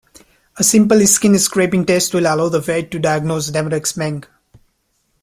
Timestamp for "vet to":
2.59-2.97